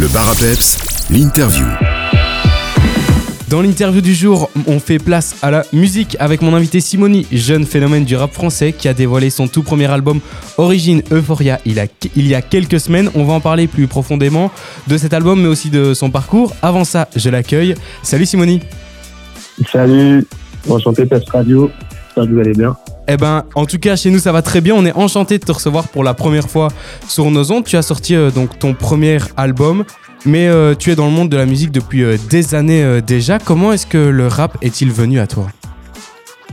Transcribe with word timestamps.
Le 0.00 0.08
bar 0.08 0.32
l'interview. 1.10 1.66
Dans 3.50 3.60
l'interview 3.60 4.00
du 4.00 4.14
jour, 4.14 4.48
on 4.66 4.80
fait 4.80 4.98
place 4.98 5.36
à 5.42 5.50
la 5.50 5.62
musique 5.74 6.16
avec 6.18 6.40
mon 6.40 6.54
invité 6.54 6.80
Simoni, 6.80 7.26
jeune 7.30 7.66
phénomène 7.66 8.06
du 8.06 8.16
rap 8.16 8.32
français 8.32 8.72
qui 8.72 8.88
a 8.88 8.94
dévoilé 8.94 9.28
son 9.28 9.46
tout 9.46 9.62
premier 9.62 9.90
album 9.90 10.20
Origine 10.56 11.02
Euphoria 11.12 11.60
il, 11.66 11.74
y 12.16 12.34
a 12.34 12.40
quelques 12.40 12.80
semaines. 12.80 13.10
On 13.14 13.24
va 13.24 13.34
en 13.34 13.40
parler 13.40 13.66
plus 13.66 13.88
profondément 13.88 14.50
de 14.88 14.96
cet 14.96 15.12
album 15.12 15.42
mais 15.42 15.48
aussi 15.48 15.68
de 15.68 15.92
son 15.92 16.10
parcours. 16.10 16.54
Avant 16.62 16.84
ça, 16.84 17.06
je 17.14 17.28
l'accueille. 17.28 17.74
Salut 18.02 18.24
Simoni. 18.24 18.60
Salut, 19.70 20.26
enchanté 20.66 21.04
Pest 21.04 21.28
Radio. 21.28 21.70
J'espère 22.06 22.24
que 22.24 22.30
vous 22.30 22.40
allez 22.40 22.54
bien. 22.54 22.74
Eh 23.12 23.16
ben, 23.16 23.42
en 23.56 23.66
tout 23.66 23.78
cas, 23.80 23.96
chez 23.96 24.08
nous, 24.08 24.20
ça 24.20 24.30
va 24.30 24.40
très 24.40 24.60
bien. 24.60 24.72
On 24.76 24.86
est 24.86 24.92
enchanté 24.92 25.38
de 25.38 25.44
te 25.44 25.50
recevoir 25.50 25.88
pour 25.88 26.04
la 26.04 26.14
première 26.14 26.48
fois 26.48 26.68
sur 27.08 27.28
nos 27.32 27.50
ondes. 27.50 27.64
Tu 27.64 27.76
as 27.76 27.82
sorti 27.82 28.14
euh, 28.14 28.30
donc 28.30 28.56
ton 28.60 28.72
premier 28.72 29.18
album 29.36 29.84
mais 30.26 30.48
euh, 30.48 30.74
tu 30.78 30.90
es 30.90 30.96
dans 30.96 31.06
le 31.06 31.12
monde 31.12 31.30
de 31.30 31.36
la 31.38 31.46
musique 31.46 31.72
depuis 31.72 32.04
euh, 32.04 32.16
des 32.28 32.54
années 32.54 33.00
déjà. 33.04 33.38
Comment 33.40 33.72
est-ce 33.72 33.86
que 33.86 33.98
le 33.98 34.28
rap 34.28 34.58
est-il 34.62 34.92
venu 34.92 35.18
à 35.18 35.26
toi? 35.26 35.48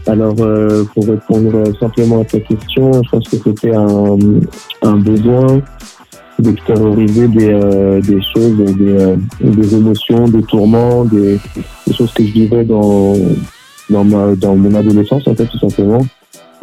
Alors, 0.07 0.35
pour 0.35 1.05
répondre 1.05 1.63
simplement 1.79 2.21
à 2.21 2.25
ta 2.25 2.39
question, 2.39 3.03
je 3.03 3.09
pense 3.09 3.27
que 3.27 3.35
c'était 3.43 3.75
un, 3.75 4.95
besoin 4.95 5.61
d'extérioriser 6.39 7.27
des, 7.27 7.99
des 8.01 8.21
choses, 8.33 8.55
des, 8.57 9.17
des, 9.41 9.75
émotions, 9.75 10.29
des 10.29 10.43
tourments, 10.43 11.03
des, 11.03 11.37
choses 11.91 12.13
que 12.13 12.23
je 12.23 12.31
vivais 12.31 12.63
dans, 12.63 13.15
dans, 13.89 14.05
ma, 14.05 14.33
dans 14.35 14.55
mon 14.55 14.73
adolescence, 14.73 15.27
en 15.27 15.35
fait, 15.35 15.45
tout 15.45 15.59
simplement. 15.59 16.05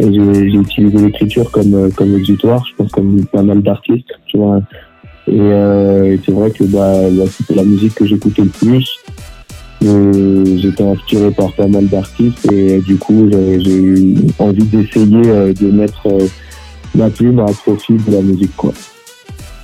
Et 0.00 0.12
j'ai 0.12 0.58
utilisé 0.58 0.98
l'écriture 0.98 1.50
comme, 1.50 1.92
comme 1.92 2.16
exutoire, 2.16 2.64
je 2.66 2.74
pense 2.74 2.90
comme 2.90 3.24
pas 3.26 3.42
mal 3.42 3.62
d'artistes, 3.62 4.12
tu 4.26 4.38
vois 4.38 4.60
euh, 5.28 6.12
et, 6.12 6.20
c'est 6.24 6.32
vrai 6.32 6.50
que 6.50 6.64
bah, 6.64 7.00
c'était 7.30 7.54
la 7.54 7.64
musique 7.64 7.94
que 7.94 8.06
j'écoutais 8.06 8.42
le 8.42 8.48
plus. 8.48 8.98
Euh, 9.84 10.58
j'étais 10.58 10.84
inspiré 10.84 11.30
par 11.30 11.52
pas 11.52 11.66
mal 11.66 11.86
d'artistes 11.88 12.50
et 12.50 12.78
du 12.80 12.96
coup 12.96 13.28
j'ai 13.30 13.76
eu 13.76 14.16
envie 14.38 14.64
d'essayer 14.64 15.22
euh, 15.26 15.52
de 15.52 15.70
mettre 15.70 16.08
ma 16.94 17.10
plume 17.10 17.40
à 17.40 17.46
profit 17.46 17.94
de 17.94 18.12
la 18.12 18.22
musique. 18.22 18.54
Quoi. 18.56 18.72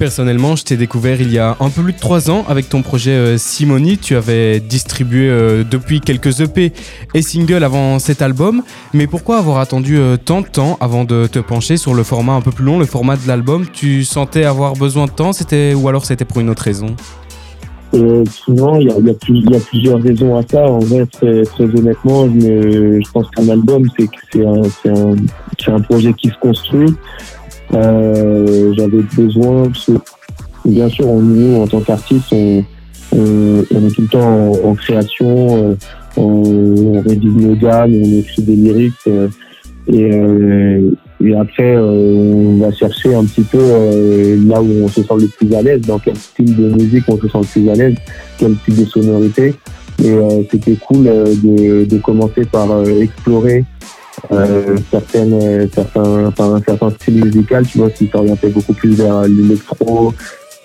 Personnellement, 0.01 0.57
je 0.57 0.65
t'ai 0.65 0.79
découvert 0.79 1.21
il 1.21 1.31
y 1.31 1.39
a 1.39 1.59
un 1.61 1.69
peu 1.69 1.83
plus 1.83 1.93
de 1.93 1.99
trois 1.99 2.31
ans 2.31 2.47
avec 2.49 2.71
ton 2.71 2.81
projet 2.81 3.11
euh, 3.11 3.37
Simoni. 3.37 3.99
Tu 3.99 4.17
avais 4.17 4.59
distribué 4.59 5.29
euh, 5.29 5.63
depuis 5.63 6.01
quelques 6.01 6.41
EP 6.41 6.73
et 7.13 7.21
singles 7.21 7.63
avant 7.63 7.99
cet 7.99 8.23
album. 8.23 8.63
Mais 8.95 9.07
pourquoi 9.07 9.37
avoir 9.37 9.59
attendu 9.59 9.99
euh, 9.99 10.17
tant 10.17 10.41
de 10.41 10.47
temps 10.47 10.79
avant 10.81 11.05
de 11.05 11.27
te 11.27 11.39
pencher 11.39 11.77
sur 11.77 11.93
le 11.93 12.03
format 12.03 12.33
un 12.33 12.41
peu 12.41 12.51
plus 12.51 12.65
long, 12.65 12.79
le 12.79 12.87
format 12.87 13.17
de 13.17 13.29
l'album? 13.29 13.67
Tu 13.71 14.05
sentais 14.05 14.45
avoir 14.45 14.73
besoin 14.73 15.05
de 15.05 15.11
temps 15.11 15.35
c'était, 15.35 15.75
ou 15.75 15.87
alors 15.87 16.07
c'était 16.07 16.25
pour 16.25 16.41
une 16.41 16.49
autre 16.49 16.63
raison? 16.63 16.97
Souvent, 17.93 18.77
il 18.77 18.87
y 18.87 19.11
a, 19.11 19.55
plusieurs 19.61 20.01
raisons 20.01 20.35
à 20.39 20.43
ça. 20.51 20.65
En 20.65 20.79
vrai, 20.79 21.05
très, 21.13 21.43
honnêtement, 21.61 22.27
je, 22.27 23.11
pense 23.13 23.27
qu'un 23.37 23.51
album, 23.51 23.87
c'est 24.33 25.71
un 25.71 25.81
projet 25.81 26.15
qui 26.15 26.29
se 26.29 26.39
construit. 26.41 26.95
Euh, 27.75 28.73
j'avais 28.77 29.03
besoin, 29.17 29.71
bien 30.65 30.89
sûr, 30.89 31.07
nous, 31.07 31.63
en 31.63 31.67
tant 31.67 31.81
qu'artiste, 31.81 32.33
on, 32.33 32.65
on, 33.13 33.61
est 33.61 33.95
tout 33.95 34.03
le 34.03 34.09
temps 34.09 34.53
en, 34.65 34.75
création, 34.75 35.71
euh, 35.71 35.75
on, 36.17 37.01
rédige 37.01 37.33
nos 37.35 37.55
gammes, 37.55 37.95
on 37.95 38.19
écrit 38.19 38.43
des 38.43 38.57
lyriques. 38.57 38.95
Euh, 39.07 39.29
et, 39.89 40.81
et 41.25 41.35
après, 41.35 41.77
on 41.77 42.57
va 42.59 42.73
chercher 42.73 43.15
un 43.15 43.25
petit 43.25 43.43
peu 43.43 43.59
là 44.47 44.61
où 44.63 44.85
on 44.85 44.89
se 44.89 45.03
sent 45.03 45.15
le 45.19 45.27
plus 45.27 45.55
à 45.55 45.63
l'aise, 45.63 45.81
dans 45.83 45.99
quel 45.99 46.17
style 46.17 46.57
de 46.57 46.71
musique 46.71 47.05
on 47.09 47.17
se 47.17 47.29
sent 47.29 47.39
le 47.39 47.45
plus 47.45 47.71
à 47.71 47.75
l'aise, 47.75 47.95
quel 48.39 48.55
type 48.65 48.79
de 48.79 48.85
sonorité. 48.85 49.55
Et 50.03 50.17
c'était 50.51 50.77
cool 50.77 51.05
de, 51.05 51.85
de, 51.85 51.99
commencer 51.99 52.45
par 52.47 52.69
explorer 52.89 53.65
euh, 54.33 54.77
certaines, 54.91 55.69
certains, 55.71 56.27
enfin, 56.27 56.55
un 56.55 56.63
certain 56.63 56.91
style 56.91 57.25
musical, 57.25 57.67
tu 57.67 57.79
vois, 57.79 57.91
qui 57.91 58.09
s'orientait 58.09 58.49
beaucoup 58.49 58.73
plus 58.73 58.95
vers 58.95 59.23
l'électro, 59.23 60.13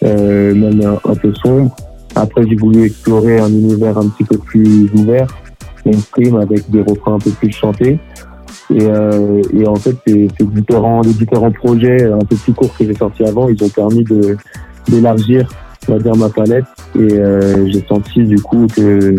euh, 0.03 0.53
même 0.53 0.97
un, 1.03 1.15
peu 1.15 1.33
sombre. 1.35 1.75
Après, 2.15 2.43
j'ai 2.47 2.55
voulu 2.55 2.85
explorer 2.85 3.39
un 3.39 3.49
univers 3.49 3.97
un 3.97 4.07
petit 4.09 4.23
peu 4.23 4.37
plus 4.37 4.89
ouvert, 4.93 5.27
mainstream, 5.85 6.37
avec 6.37 6.69
des 6.69 6.81
refrains 6.81 7.15
un 7.15 7.19
peu 7.19 7.31
plus 7.31 7.51
chantés. 7.51 7.99
Et, 8.73 8.81
euh, 8.81 9.41
et 9.53 9.67
en 9.67 9.75
fait, 9.75 9.95
ces, 10.07 10.27
ces, 10.37 10.45
différents, 10.45 11.01
les 11.01 11.13
différents 11.13 11.51
projets 11.51 12.03
un 12.03 12.19
peu 12.19 12.35
plus 12.35 12.53
courts 12.53 12.75
que 12.77 12.85
j'ai 12.85 12.95
sortis 12.95 13.23
avant, 13.23 13.47
ils 13.49 13.63
ont 13.63 13.69
permis 13.69 14.03
d'élargir, 14.87 15.47
on 15.87 15.93
va 15.93 15.99
dire, 15.99 16.15
ma 16.15 16.29
palette. 16.29 16.65
Et 16.95 17.13
euh, 17.13 17.67
j'ai 17.67 17.85
senti 17.87 18.23
du 18.23 18.39
coup 18.41 18.67
que 18.73 19.15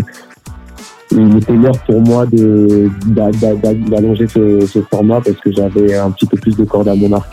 il 1.16 1.36
était 1.38 1.52
l'heure 1.52 1.78
pour 1.86 2.00
moi 2.00 2.26
d'allonger 2.26 4.26
ce, 4.28 4.66
ce, 4.66 4.80
format 4.82 5.20
parce 5.20 5.38
que 5.38 5.52
j'avais 5.52 5.94
un 5.94 6.10
petit 6.10 6.26
peu 6.26 6.36
plus 6.36 6.56
de 6.56 6.64
cordes 6.64 6.88
à 6.88 6.94
mon 6.94 7.12
arc. 7.12 7.30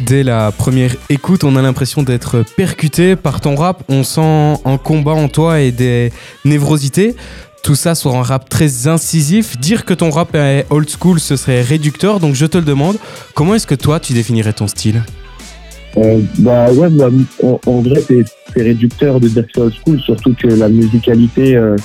Dès 0.00 0.22
la 0.22 0.52
première 0.52 0.94
écoute, 1.08 1.44
on 1.44 1.56
a 1.56 1.62
l'impression 1.62 2.02
d'être 2.02 2.44
percuté 2.56 3.16
par 3.16 3.40
ton 3.40 3.56
rap. 3.56 3.82
On 3.88 4.04
sent 4.04 4.60
un 4.64 4.78
combat 4.78 5.12
en 5.12 5.28
toi 5.28 5.60
et 5.60 5.72
des 5.72 6.12
névrosités. 6.44 7.16
Tout 7.64 7.74
ça 7.74 7.94
sur 7.94 8.14
un 8.14 8.22
rap 8.22 8.48
très 8.48 8.86
incisif. 8.86 9.58
Dire 9.58 9.84
que 9.84 9.92
ton 9.92 10.10
rap 10.10 10.34
est 10.34 10.66
old 10.70 10.88
school, 10.88 11.18
ce 11.18 11.36
serait 11.36 11.62
réducteur. 11.62 12.20
Donc 12.20 12.34
je 12.34 12.46
te 12.46 12.58
le 12.58 12.64
demande, 12.64 12.96
comment 13.34 13.56
est-ce 13.56 13.66
que 13.66 13.74
toi 13.74 13.98
tu 13.98 14.12
définirais 14.12 14.52
ton 14.52 14.68
style? 14.68 15.02
Euh, 15.96 16.20
bah 16.38 16.70
ouais, 16.72 16.88
bah, 16.90 17.08
en, 17.42 17.80
vrai 17.80 18.00
c'est 18.06 18.62
réducteur 18.62 19.18
de 19.18 19.28
dire 19.28 19.44
que 19.44 19.50
c'est 19.54 19.60
old 19.60 19.74
school, 19.84 20.00
surtout 20.00 20.34
que 20.34 20.46
la 20.46 20.68
musicalité, 20.68 21.56
euh, 21.56 21.76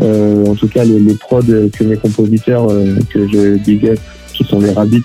euh, 0.00 0.46
en 0.46 0.54
tout 0.54 0.68
cas, 0.68 0.84
les, 0.84 0.98
les 0.98 1.14
prods 1.14 1.42
que 1.42 1.84
mes 1.84 1.96
compositeurs, 1.96 2.70
euh, 2.70 2.96
que 3.12 3.26
je 3.28 3.56
big 3.64 3.94
qui 4.32 4.44
sont 4.44 4.60
les 4.60 4.70
Rabbits, 4.70 5.04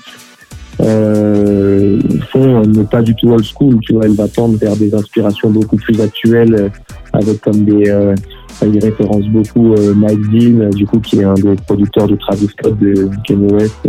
euh, 0.81 1.99
font 2.31 2.61
n'est 2.63 2.83
pas 2.83 3.01
du 3.01 3.15
tout 3.15 3.29
old 3.29 3.43
school. 3.43 3.79
Tu 3.81 3.93
vois, 3.93 4.05
elle 4.05 4.15
va 4.15 4.27
tendre 4.27 4.57
vers 4.57 4.75
des 4.75 4.93
inspirations 4.93 5.49
beaucoup 5.49 5.77
plus 5.77 5.99
actuelles, 6.01 6.71
avec 7.13 7.41
comme 7.41 7.65
des, 7.65 7.89
euh, 7.89 8.15
il 8.61 8.79
référence 8.83 9.25
beaucoup 9.27 9.75
Mike 9.95 10.31
Dean, 10.31 10.69
du 10.69 10.85
coup, 10.85 10.99
qui 10.99 11.19
est 11.19 11.23
un 11.23 11.33
des 11.33 11.55
producteurs 11.67 12.07
de 12.07 12.15
Travis 12.15 12.47
Scott, 12.47 12.77
de 12.79 13.09
Kanye 13.25 13.51
West, 13.51 13.87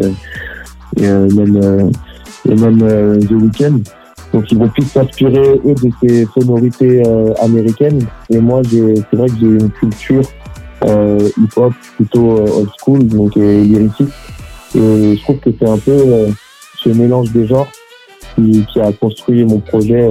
et 0.97 1.03
même, 1.03 1.91
et 2.49 2.55
même 2.55 3.19
The 3.21 3.31
Weeknd. 3.31 3.81
Donc 4.33 4.51
ils 4.51 4.59
vont 4.59 4.69
plus 4.69 4.83
s'inspirer 4.83 5.61
eux 5.65 5.75
de 5.75 5.91
ces 6.03 6.27
sonorités 6.35 7.03
américaines. 7.41 8.01
Et 8.29 8.39
moi, 8.39 8.61
c'est 8.65 9.17
vrai 9.17 9.29
que 9.29 9.35
j'ai 9.41 9.47
une 9.47 9.71
culture 9.71 10.23
euh, 10.23 10.36
hip-hop 10.83 11.73
plutôt 11.97 12.39
euh, 12.39 12.61
old 12.61 12.71
school, 12.79 13.07
donc 13.07 13.37
euh, 13.37 13.63
lyrique. 13.63 14.03
Et 14.75 15.17
je 15.17 15.23
trouve 15.23 15.39
que 15.39 15.51
c'est 15.59 15.69
un 15.69 15.79
peu 15.79 16.29
ce 16.83 16.89
mélange 16.91 17.33
des 17.33 17.47
genres 17.47 17.69
qui, 18.35 18.65
qui, 18.71 18.81
a 18.81 18.93
construit 18.93 19.45
mon 19.45 19.59
projet 19.61 20.07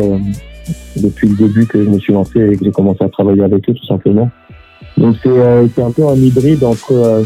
depuis 0.96 1.30
le 1.30 1.36
début 1.36 1.68
que 1.68 1.84
je 1.84 1.90
me 1.90 2.00
suis 2.00 2.14
lancé 2.14 2.40
et 2.40 2.58
que 2.58 2.66
j'ai 2.66 2.72
commencé 2.72 3.04
à 3.04 3.10
travailler 3.10 3.44
avec 3.44 3.70
eux 3.70 3.74
tout 3.74 3.86
simplement. 3.86 4.32
Donc 4.98 5.18
c'est 5.22 5.82
un 5.82 5.92
peu 5.92 6.08
un 6.08 6.16
hybride 6.16 6.64
entre 6.64 7.24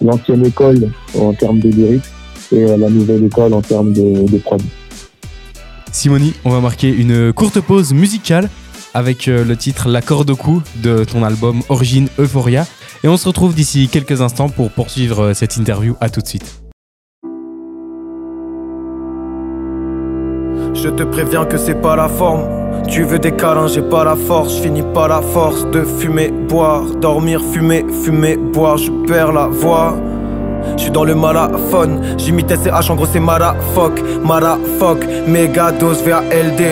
l'ancienne 0.00 0.46
école 0.46 0.92
en 1.18 1.32
termes 1.32 1.58
de 1.58 1.70
lyrique 1.70 2.04
et 2.52 2.64
la 2.76 2.88
nouvelle 2.88 3.24
école 3.24 3.54
en 3.54 3.62
termes 3.62 3.92
de, 3.92 4.30
de 4.30 4.38
prod. 4.38 4.62
Simoni, 5.90 6.34
on 6.44 6.50
va 6.50 6.60
marquer 6.60 6.94
une 6.94 7.32
courte 7.32 7.60
pause 7.60 7.92
musicale 7.92 8.48
avec 8.94 9.28
euh, 9.28 9.44
le 9.44 9.56
titre 9.56 9.88
L'accord 9.88 10.24
de 10.24 10.32
cou 10.32 10.62
de 10.76 11.04
ton 11.04 11.22
album 11.22 11.62
Origine 11.68 12.08
Euphoria. 12.18 12.66
Et 13.04 13.08
on 13.08 13.16
se 13.16 13.28
retrouve 13.28 13.54
d'ici 13.54 13.88
quelques 13.88 14.20
instants 14.20 14.48
pour 14.48 14.70
poursuivre 14.70 15.26
euh, 15.26 15.34
cette 15.34 15.56
interview. 15.56 15.96
À 16.00 16.10
tout 16.10 16.20
de 16.20 16.26
suite. 16.26 16.62
Je 20.74 20.88
te 20.88 21.02
préviens 21.02 21.44
que 21.44 21.58
c'est 21.58 21.80
pas 21.80 21.96
la 21.96 22.08
forme. 22.08 22.44
Tu 22.88 23.02
veux 23.02 23.18
des 23.18 23.32
câlins, 23.32 23.66
j'ai 23.66 23.82
pas 23.82 24.04
la 24.04 24.16
force. 24.16 24.56
Je 24.56 24.62
finis 24.62 24.84
pas 24.94 25.08
la 25.08 25.20
force 25.20 25.68
de 25.70 25.82
fumer, 25.82 26.30
boire, 26.30 26.84
dormir, 26.96 27.42
fumer, 27.52 27.84
fumer, 28.04 28.36
boire. 28.36 28.76
Je 28.78 28.90
perds 29.06 29.32
la 29.32 29.46
voix. 29.48 29.96
Je 30.76 30.82
suis 30.82 30.90
dans 30.90 31.04
le 31.04 31.14
malaphone, 31.14 32.00
j'imitais 32.18 32.56
CH, 32.56 32.90
en 32.90 32.96
gros 32.96 33.06
c'est 33.06 33.20
Marafoc, 33.20 34.00
Marafoc, 34.24 35.04
méga 35.26 35.72
dose 35.72 36.02
VALD, 36.02 36.62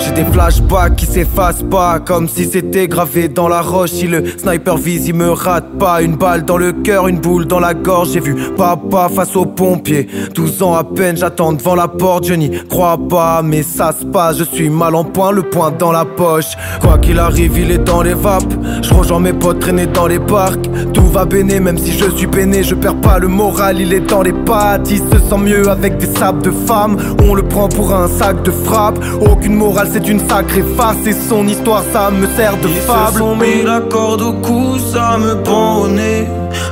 j'ai 0.00 0.12
des 0.12 0.24
flashbacks 0.24 0.96
qui 0.96 1.06
s'effacent 1.06 1.62
pas 1.62 1.98
Comme 1.98 2.28
si 2.28 2.44
c'était 2.44 2.86
gravé 2.88 3.28
dans 3.28 3.48
la 3.48 3.60
roche. 3.60 3.90
Si 3.90 4.06
le 4.06 4.24
sniper 4.38 4.76
vise 4.76 5.08
il 5.08 5.14
me 5.14 5.30
rate 5.30 5.78
pas. 5.78 6.02
Une 6.02 6.16
balle 6.16 6.44
dans 6.44 6.56
le 6.56 6.72
cœur, 6.72 7.08
une 7.08 7.18
boule 7.18 7.46
dans 7.46 7.60
la 7.60 7.74
gorge. 7.74 8.10
J'ai 8.12 8.20
vu 8.20 8.36
papa 8.56 9.08
face 9.14 9.34
aux 9.36 9.46
pompiers. 9.46 10.06
12 10.34 10.62
ans 10.62 10.74
à 10.74 10.84
peine 10.84 11.16
j'attends 11.16 11.52
devant 11.52 11.74
la 11.74 11.88
porte. 11.88 12.26
Je 12.26 12.34
n'y 12.34 12.50
crois 12.68 12.98
pas 13.08 13.42
mais 13.42 13.62
ça 13.62 13.92
se 13.92 14.04
passe. 14.04 14.38
Je 14.38 14.44
suis 14.44 14.68
mal 14.68 14.94
en 14.94 15.04
point, 15.04 15.32
le 15.32 15.42
point 15.42 15.70
dans 15.70 15.92
la 15.92 16.04
poche. 16.04 16.56
Quoi 16.80 16.98
qu'il 16.98 17.18
arrive 17.18 17.58
il 17.58 17.70
est 17.70 17.78
dans 17.78 18.02
les 18.02 18.14
vapes. 18.14 18.54
Je 18.82 18.92
rejoins 18.92 19.20
mes 19.20 19.32
potes 19.32 19.60
traîner 19.60 19.86
dans 19.86 20.06
les 20.06 20.20
parcs. 20.20 20.68
Tout 20.92 21.06
va 21.06 21.24
béné 21.24 21.60
même 21.60 21.78
si 21.78 21.92
je 21.92 22.10
suis 22.10 22.26
peiné 22.26 22.62
Je 22.62 22.74
perds 22.86 23.00
pas 23.00 23.18
le 23.18 23.26
moral 23.26 23.80
il 23.80 23.92
est 23.92 24.00
dans 24.00 24.22
les 24.22 24.32
pattes 24.32 24.88
Il 24.90 24.98
se 24.98 25.18
sent 25.28 25.38
mieux 25.38 25.68
avec 25.68 25.98
des 25.98 26.06
sables 26.06 26.42
de 26.42 26.52
femmes 26.52 26.96
On 27.28 27.34
le 27.34 27.42
prend 27.42 27.68
pour 27.68 27.92
un 27.92 28.06
sac 28.06 28.42
de 28.44 28.52
frappe 28.52 28.98
Aucune 29.20 29.54
morale 29.54 29.88
c'est 29.92 30.06
une 30.08 30.20
sacrée 30.28 30.64
face 30.76 31.04
et 31.06 31.12
son 31.12 31.48
histoire 31.48 31.82
ça 31.92 32.10
me 32.10 32.26
sert 32.36 32.56
de 32.58 32.68
fable. 32.68 33.12
Se 33.12 33.18
sont 33.18 33.36
mis 33.36 33.62
la 33.64 33.80
corde 33.80 34.22
au 34.22 34.32
cou, 34.34 34.78
ça 34.78 35.18
me 35.18 35.34
pend 35.42 35.80
au 35.82 35.88
nez. 35.88 36.26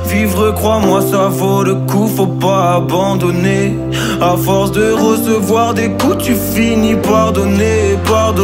Vivre, 0.07 0.51
crois-moi, 0.51 1.01
ça 1.01 1.27
vaut 1.27 1.63
le 1.63 1.75
coup, 1.75 2.07
faut 2.07 2.27
pas 2.27 2.75
abandonner. 2.75 3.77
À 4.21 4.35
force 4.37 4.71
de 4.71 4.91
recevoir 4.91 5.73
des 5.73 5.89
coups, 5.91 6.17
tu 6.25 6.35
finis 6.35 6.95
par 6.95 7.31
donner. 7.33 7.84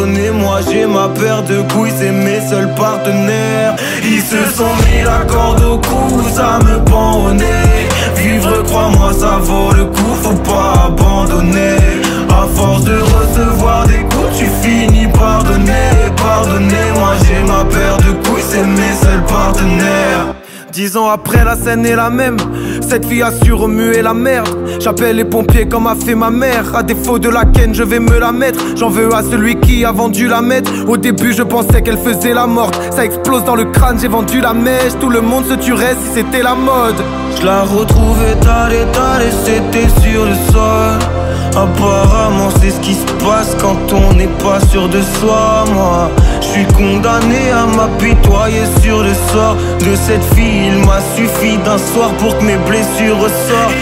Pardonnez-moi, 0.02 0.62
j'ai 0.68 0.88
ma 0.88 1.10
paire 1.10 1.44
de 1.44 1.62
couilles, 1.72 1.94
c'est 1.96 2.12
mes 2.12 2.42
seuls 2.50 2.74
partenaires. 2.74 3.76
Ils 4.04 4.22
se 4.22 4.52
sont 4.58 4.74
mis 4.88 5.04
la 5.04 5.24
corde 5.32 5.64
au 5.64 5.78
cou, 5.78 6.24
ça 6.34 6.58
me 6.66 6.84
pend 6.86 7.26
au 7.26 7.32
nez. 7.32 7.88
Vivre, 8.16 8.64
crois-moi, 8.64 9.14
ça 9.14 9.38
vaut 9.40 9.72
le 9.72 9.86
coup, 9.86 10.16
faut 10.24 10.34
pas 10.34 10.88
abandonner. 10.88 11.78
À 12.30 12.48
force 12.56 12.84
de 12.84 12.98
recevoir 12.98 13.86
des 13.86 14.00
coups, 14.00 14.40
tu 14.40 14.46
finis 14.64 15.08
par 15.08 15.44
donner. 15.44 15.92
Pardonnez-moi, 16.18 17.12
j'ai 17.24 17.44
ma 17.48 17.64
paire 17.66 17.98
de 17.98 18.28
couilles, 18.28 18.42
c'est 18.50 18.66
mes 18.66 18.96
seuls 19.04 19.24
partenaires. 19.28 20.41
Dix 20.72 20.96
ans 20.96 21.10
après, 21.10 21.44
la 21.44 21.58
scène 21.58 21.86
est 21.86 21.96
la 21.98 22.10
même. 22.10 22.38
Cette 22.88 23.06
fille 23.06 23.22
a 23.22 23.32
su 23.32 23.52
remuer 23.52 24.02
la 24.02 24.14
merde. 24.14 24.48
J'appelle 24.80 25.18
les 25.18 25.26
pompiers 25.26 25.68
comme 25.68 25.86
a 25.86 25.96
fait 25.96 26.16
ma 26.16 26.30
mère. 26.30 26.74
À 26.74 26.82
défaut 26.82 27.20
de 27.20 27.28
la 27.28 27.44
ken, 27.44 27.76
je 27.76 27.84
vais 27.84 28.00
me 28.00 28.18
la 28.18 28.32
mettre. 28.32 28.60
J'en 28.78 28.88
veux 28.88 29.14
à 29.14 29.22
celui 29.22 29.60
qui 29.60 29.84
a 29.84 29.92
vendu 29.92 30.28
la 30.28 30.42
mettre. 30.42 30.72
Au 30.88 30.96
début, 30.96 31.34
je 31.34 31.44
pensais 31.44 31.82
qu'elle 31.82 31.98
faisait 31.98 32.34
la 32.34 32.48
morte. 32.48 32.80
Ça 32.92 33.04
explose 33.04 33.44
dans 33.44 33.56
le 33.56 33.66
crâne, 33.66 34.00
j'ai 34.00 34.08
vendu 34.08 34.40
la 34.40 34.54
mèche. 34.54 34.94
Tout 35.02 35.10
le 35.10 35.20
monde 35.20 35.46
se 35.46 35.56
tuerait 35.56 35.96
si 36.02 36.20
c'était 36.22 36.44
la 36.44 36.56
mode. 36.56 37.04
Je 37.38 37.46
la 37.46 37.64
retrouvais 37.64 38.36
tard 38.42 38.72
et 38.72 38.86
tard 38.94 39.20
et 39.22 39.32
c'était 39.44 39.90
sur 40.02 40.26
le 40.26 40.36
sol. 40.54 41.00
Apparemment 41.56 42.50
c'est 42.62 42.70
ce 42.70 42.80
qui 42.80 42.94
se 42.94 43.06
passe 43.24 43.58
quand 43.60 43.94
on 43.94 44.14
n'est 44.14 44.34
pas 44.42 44.62
sûr 44.70 44.88
de 44.88 45.02
soi 45.02 45.66
Moi 45.74 46.10
je 46.40 46.48
suis 46.48 46.66
condamné 46.68 47.52
à 47.52 47.66
m'apitoyer 47.66 48.64
sur 48.82 49.04
le 49.04 49.14
sort 49.14 49.58
de 49.80 49.96
cette 49.96 50.24
fille 50.34 50.61
Il 50.64 50.78
m'a 50.86 51.02
suffi 51.16 51.58
d'un 51.58 51.80
soir 51.80 52.12
pour 52.20 52.38
que 52.38 52.44
mes 52.44 52.58
blessures 52.58 53.18
ressortent 53.18 53.74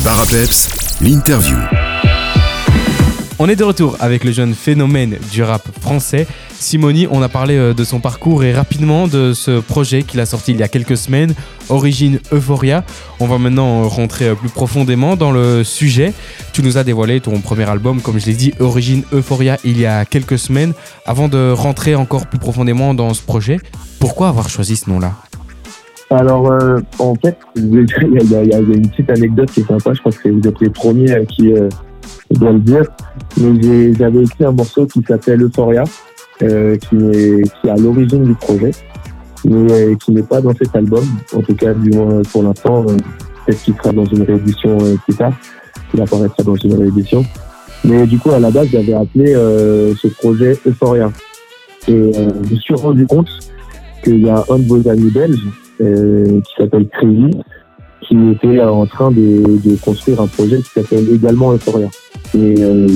Le 0.00 1.04
l'interview. 1.04 1.56
On 3.40 3.48
est 3.48 3.56
de 3.56 3.64
retour 3.64 3.96
avec 3.98 4.22
le 4.22 4.30
jeune 4.30 4.54
phénomène 4.54 5.18
du 5.32 5.42
rap 5.42 5.68
français. 5.80 6.26
Simoni, 6.58 7.08
on 7.10 7.20
a 7.20 7.28
parlé 7.28 7.56
euh, 7.56 7.74
de 7.74 7.82
son 7.82 7.98
parcours 7.98 8.44
et 8.44 8.52
rapidement 8.52 9.08
de 9.08 9.32
ce 9.32 9.58
projet 9.60 10.04
qu'il 10.04 10.20
a 10.20 10.26
sorti 10.26 10.52
il 10.52 10.58
y 10.58 10.62
a 10.62 10.68
quelques 10.68 10.96
semaines, 10.96 11.34
Origine 11.68 12.20
Euphoria. 12.32 12.84
On 13.18 13.26
va 13.26 13.38
maintenant 13.38 13.82
euh, 13.82 13.86
rentrer 13.86 14.28
euh, 14.28 14.34
plus 14.36 14.48
profondément 14.48 15.16
dans 15.16 15.32
le 15.32 15.64
sujet. 15.64 16.12
Tu 16.52 16.62
nous 16.62 16.78
as 16.78 16.84
dévoilé 16.84 17.20
ton 17.20 17.40
premier 17.40 17.68
album, 17.68 18.00
comme 18.00 18.20
je 18.20 18.26
l'ai 18.26 18.34
dit, 18.34 18.54
Origine 18.60 19.02
Euphoria, 19.12 19.58
il 19.64 19.80
y 19.80 19.86
a 19.86 20.04
quelques 20.04 20.38
semaines. 20.38 20.74
Avant 21.06 21.28
de 21.28 21.50
rentrer 21.50 21.96
encore 21.96 22.26
plus 22.28 22.38
profondément 22.38 22.94
dans 22.94 23.12
ce 23.14 23.22
projet, 23.22 23.58
pourquoi 23.98 24.28
avoir 24.28 24.48
choisi 24.48 24.76
ce 24.76 24.88
nom-là? 24.90 25.14
Alors, 26.10 26.50
euh, 26.50 26.78
en 26.98 27.14
fait, 27.16 27.36
il 27.56 27.66
y, 27.66 28.24
y 28.24 28.48
y 28.48 28.54
a 28.54 28.58
une 28.58 28.88
petite 28.88 29.10
anecdote 29.10 29.50
qui 29.50 29.60
est 29.60 29.66
sympa. 29.68 29.92
Je 29.92 30.00
crois 30.00 30.12
que 30.12 30.28
vous 30.28 30.48
êtes 30.48 30.60
les 30.60 30.70
premiers 30.70 31.12
à 31.12 31.24
qui 31.24 31.52
euh, 31.52 31.68
le 32.30 32.58
dire. 32.60 32.84
Mais 33.36 33.92
j'avais 33.94 34.22
écrit 34.22 34.44
un 34.44 34.52
morceau 34.52 34.86
qui 34.86 35.02
s'appelle 35.06 35.42
Euphoria, 35.42 35.84
euh, 36.42 36.76
qui, 36.76 36.96
est, 36.96 37.42
qui 37.42 37.66
est 37.66 37.70
à 37.70 37.76
l'origine 37.76 38.24
du 38.24 38.34
projet, 38.34 38.70
mais 39.44 39.70
euh, 39.70 39.94
qui 39.96 40.12
n'est 40.12 40.22
pas 40.22 40.40
dans 40.40 40.54
cet 40.54 40.74
album. 40.74 41.04
En 41.34 41.42
tout 41.42 41.54
cas, 41.54 41.74
du 41.74 41.90
moins 41.90 42.22
pour 42.32 42.42
l'instant, 42.42 42.86
euh, 42.88 42.96
peut-être 43.46 43.62
qu'il 43.62 43.74
sera 43.74 43.92
dans 43.92 44.06
une 44.06 44.22
réédition 44.22 44.78
euh, 44.80 44.96
plus 45.04 45.14
tard. 45.14 45.32
Il 45.94 46.00
apparaîtra 46.00 46.42
dans 46.42 46.56
une 46.56 46.74
réédition. 46.74 47.24
Mais 47.84 48.06
du 48.06 48.18
coup, 48.18 48.30
à 48.30 48.38
la 48.38 48.50
base, 48.50 48.68
j'avais 48.72 48.92
appelé 48.92 49.32
ce 49.34 50.08
projet 50.08 50.58
Euphoria. 50.66 51.12
Et 51.86 52.12
je 52.12 52.54
me 52.54 52.58
suis 52.58 52.74
rendu 52.74 53.06
compte 53.06 53.28
qu'il 54.02 54.26
y 54.26 54.28
a 54.28 54.44
un 54.50 54.58
de 54.58 54.66
vos 54.66 54.88
amis 54.88 55.10
belges 55.10 55.46
qui 55.78 56.54
s'appelle 56.56 56.88
Crazy, 56.88 57.30
qui 58.08 58.16
était 58.30 58.58
euh, 58.58 58.70
en 58.70 58.86
train 58.86 59.10
de, 59.10 59.60
de 59.62 59.76
construire 59.76 60.20
un 60.20 60.26
projet 60.26 60.58
qui 60.58 60.70
s'appelle 60.70 61.06
également 61.12 61.52
Euphoria. 61.52 61.88
Et 62.34 62.54
euh, 62.58 62.86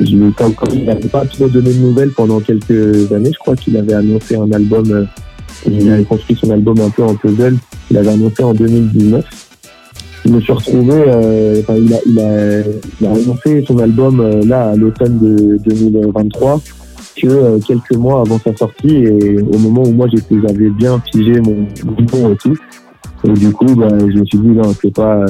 je, 0.00 0.30
comme 0.34 0.68
il 0.72 0.84
n'avait 0.84 1.08
pas 1.08 1.24
trop 1.24 1.48
donné 1.48 1.72
de 1.72 1.78
nouvelles 1.78 2.10
pendant 2.10 2.40
quelques 2.40 3.12
années, 3.12 3.32
je 3.32 3.38
crois 3.38 3.56
qu'il 3.56 3.76
avait 3.76 3.94
annoncé 3.94 4.36
un 4.36 4.50
album, 4.52 4.90
euh, 4.90 5.04
il 5.66 5.90
avait 5.90 6.04
construit 6.04 6.36
son 6.36 6.50
album 6.50 6.80
un 6.80 6.90
peu 6.90 7.02
en 7.02 7.14
puzzle, 7.14 7.56
il 7.90 7.96
avait 7.96 8.10
annoncé 8.10 8.42
en 8.42 8.54
2019. 8.54 9.24
Je 10.24 10.30
me 10.30 10.40
suis 10.40 10.52
retrouvé, 10.52 10.94
euh, 10.94 11.60
enfin, 11.60 11.76
il, 11.76 11.94
a, 11.94 11.98
il, 12.06 12.20
a, 12.20 12.60
il 13.00 13.06
a 13.06 13.10
annoncé 13.10 13.64
son 13.66 13.78
album 13.78 14.20
euh, 14.20 14.42
là 14.44 14.70
à 14.70 14.76
l'automne 14.76 15.18
de 15.18 15.58
2023 15.64 16.60
euh, 17.28 17.58
quelques 17.58 17.94
mois 17.94 18.20
avant 18.20 18.38
sa 18.38 18.54
sortie 18.54 18.96
et 18.96 19.40
au 19.40 19.58
moment 19.58 19.82
où 19.82 19.92
moi 19.92 20.06
j'avais 20.08 20.70
bien 20.70 20.98
pigé 20.98 21.40
mon 21.40 21.66
nom 21.86 22.32
et 22.32 22.36
tout. 22.36 22.56
Et 23.24 23.32
du 23.32 23.52
coup 23.52 23.74
bah, 23.74 23.88
je 23.98 24.18
me 24.18 24.24
suis 24.24 24.38
dit 24.38 24.48
non 24.48 24.72
c'est 24.80 24.94
pas 24.94 25.16
euh, 25.16 25.26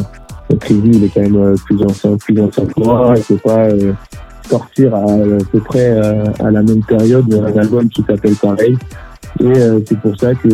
Crazy 0.61 0.81
il 0.85 1.05
est 1.05 1.09
quand 1.09 1.21
même 1.21 1.37
euh, 1.37 1.55
plus 1.65 1.83
ancien 1.83 2.17
plus 2.17 2.41
ancien 2.41 2.65
que 2.67 2.81
moi 2.81 3.15
il 3.17 3.23
peut 3.23 3.41
pas 3.43 3.65
euh, 3.69 3.93
sortir 4.51 4.95
à, 4.95 5.07
peu 5.53 5.61
près 5.61 5.91
euh, 5.91 6.25
à 6.41 6.51
la 6.51 6.63
même 6.63 6.83
période 6.83 7.33
un 7.33 7.59
album 7.59 7.89
qui 7.89 8.03
s'appelle 8.03 8.35
pareil. 8.35 8.77
Et 9.39 9.45
euh, 9.45 9.79
c'est 9.87 9.99
pour 10.01 10.19
ça 10.19 10.35
que 10.35 10.49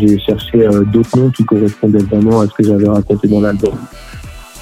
j'ai 0.00 0.18
cherché 0.18 0.66
euh, 0.66 0.84
d'autres 0.84 1.16
noms 1.18 1.30
qui 1.30 1.44
correspondaient 1.44 2.02
vraiment 2.02 2.40
à 2.40 2.46
ce 2.46 2.54
que 2.54 2.64
j'avais 2.64 2.88
raconté 2.88 3.28
dans 3.28 3.40
l'album. 3.40 3.74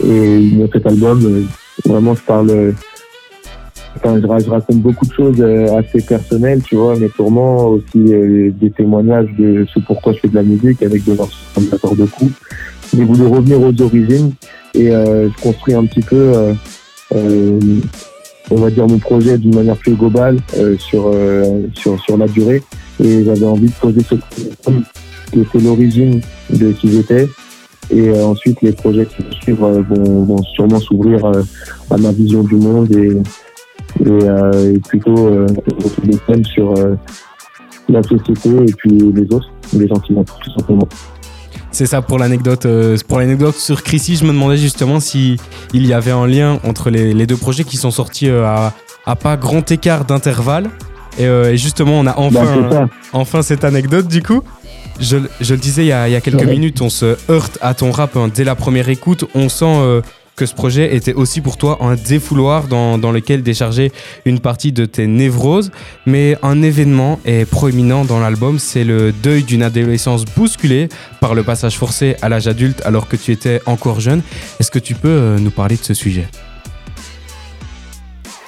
Et 0.05 0.50
dans 0.50 0.69
cet 0.73 0.87
album 0.87 1.25
euh, 1.25 1.45
vraiment 1.88 2.14
je 2.14 2.23
parle 2.23 2.50
euh, 2.50 2.73
Je, 4.04 4.44
je 4.44 4.50
raconte 4.50 4.78
beaucoup 4.78 5.06
de 5.06 5.12
choses 5.12 5.40
euh, 5.40 5.76
assez 5.76 6.00
personnelles, 6.02 6.61
tu 6.62 6.76
vois, 6.76 6.97
mais 6.99 7.09
sûrement 7.14 7.68
aussi 7.68 8.12
euh, 8.12 8.50
des 8.61 8.71
témoignages 8.71 9.28
de 9.38 9.66
ce 9.73 9.78
pourquoi 9.80 10.12
je 10.12 10.18
fais 10.21 10.28
de 10.28 10.35
la 10.35 10.42
musique 10.42 10.82
avec 10.82 11.02
comme 11.04 11.66
d'accord 11.71 11.94
de 11.97 12.06
coup. 12.06 12.30
J'ai 12.94 13.04
voulu 13.04 13.26
revenir 13.26 13.61
aux 13.61 13.80
origines 13.80 14.32
et 14.75 14.90
euh, 14.90 15.28
je 15.30 15.42
construis 15.42 15.75
un 15.75 15.85
petit 15.87 16.02
peu, 16.02 16.16
euh, 16.16 16.52
euh, 17.14 17.59
on 18.50 18.56
va 18.56 18.71
dire, 18.71 18.87
mon 18.87 18.99
projet 18.99 19.38
d'une 19.38 19.54
manière 19.54 19.76
plus 19.76 19.94
globale 19.94 20.38
euh, 20.56 20.76
sur, 20.78 21.14
sur, 21.75 22.00
sur 22.02 22.16
la 22.16 22.26
durée. 22.26 22.62
Et 23.02 23.25
j'avais 23.25 23.47
envie 23.47 23.68
de 23.68 23.75
poser 23.80 24.02
ce 24.02 24.16
problème 24.62 24.85
qui 25.32 25.40
était 25.40 25.61
l'origine 25.61 26.21
de 26.50 26.73
qui 26.73 26.90
j'étais. 26.92 27.28
Et 27.90 28.09
euh, 28.09 28.26
ensuite, 28.26 28.61
les 28.62 28.73
projets 28.73 29.06
qui 29.06 29.50
euh, 29.50 29.82
vont, 29.82 30.25
vont 30.25 30.42
sûrement 30.42 30.80
s'ouvrir 30.80 31.25
à 31.90 31.97
ma 31.97 32.12
vision 32.12 32.42
du 32.42 32.56
monde 32.56 32.90
et, 32.94 33.12
et, 34.04 34.28
euh, 34.28 34.75
et 34.75 34.78
plutôt 34.78 35.28
euh, 35.28 35.47
des 36.04 36.18
thèmes 36.18 36.44
sur 36.44 36.73
euh, 36.76 36.94
la 37.88 38.02
société 38.02 38.50
et 38.50 38.73
puis 38.76 38.90
les 38.90 39.35
autres, 39.35 39.50
les 39.73 39.87
m'entourent 39.87 40.38
tout 40.40 40.52
simplement. 40.59 40.88
C'est 41.71 41.87
ça 41.87 42.02
pour 42.02 42.18
l'anecdote. 42.18 42.66
pour 43.09 43.18
l'anecdote 43.18 43.54
sur 43.54 43.82
Chrissy, 43.82 44.16
je 44.16 44.25
me 44.25 44.32
demandais 44.32 44.59
justement 44.59 45.00
si 45.00 45.38
il 45.73 45.87
y 45.87 45.94
avait 45.94 46.11
un 46.11 46.26
lien 46.26 46.61
entre 46.64 46.90
les, 46.90 47.14
les 47.14 47.26
deux 47.26 47.37
projets 47.37 47.64
qui 47.64 47.78
sont 47.78 47.90
sortis 47.90 48.28
à, 48.28 48.75
à 49.06 49.16
pas 49.16 49.37
grand 49.37 49.71
écart 49.71 50.04
d'intervalle. 50.04 50.68
Et, 51.18 51.26
euh, 51.26 51.52
et 51.52 51.56
justement, 51.56 52.00
on 52.00 52.06
a 52.06 52.14
Bah, 52.30 52.42
enfin, 52.44 52.88
enfin 53.12 53.42
cette 53.42 53.64
anecdote 53.64 54.09
du 54.09 54.23
coup. 54.23 54.42
Je, 55.00 55.16
je 55.40 55.54
le 55.54 55.61
disais 55.61 55.85
il 55.85 55.88
y, 55.88 55.92
a, 55.92 56.06
il 56.06 56.12
y 56.12 56.16
a 56.16 56.21
quelques 56.21 56.44
minutes, 56.44 56.82
on 56.82 56.90
se 56.90 57.16
heurte 57.30 57.59
à 57.62 57.73
ton 57.73 57.90
rap 57.90 58.14
hein. 58.16 58.28
dès 58.32 58.44
la 58.44 58.54
première 58.54 58.88
écoute. 58.90 59.25
On 59.35 59.49
sent 59.49 59.64
euh, 59.64 60.02
que 60.35 60.47
ce 60.47 60.55
projet 60.55 60.97
était 60.97 61.12
aussi 61.12 61.41
pour 61.41 61.57
toi 61.59 61.79
un 61.83 61.95
défouloir 61.95 62.67
dans, 62.67 62.97
dans 62.99 63.12
lequel 63.12 63.43
décharger 63.43 63.93
une 64.25 64.41
partie 64.41 64.73
de 64.73 64.87
tes 64.87 65.07
névroses. 65.07 65.71
Mais 66.07 66.37
un 66.43 66.62
événement 66.62 67.21
est 67.25 67.45
proéminent 67.45 68.05
dans 68.05 68.19
l'album, 68.19 68.59
c'est 68.59 68.85
le 68.85 69.12
deuil 69.12 69.43
d'une 69.43 69.62
adolescence 69.62 70.25
bousculée 70.25 70.89
par 71.21 71.35
le 71.35 71.43
passage 71.43 71.77
forcé 71.79 72.17
à 72.23 72.29
l'âge 72.29 72.49
adulte 72.49 72.81
alors 72.85 73.09
que 73.09 73.17
tu 73.17 73.31
étais 73.33 73.61
encore 73.67 74.01
jeune. 74.01 74.23
Est-ce 74.59 74.71
que 74.71 74.79
tu 74.79 74.95
peux 74.95 75.09
euh, 75.09 75.39
nous 75.39 75.51
parler 75.51 75.77
de 75.77 75.83
ce 75.85 75.95
sujet? 75.95 76.27